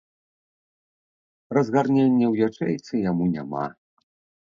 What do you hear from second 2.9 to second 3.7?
яму няма.